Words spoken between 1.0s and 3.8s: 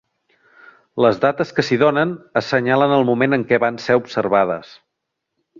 Les dates que s'hi donen assenyalen el moment en què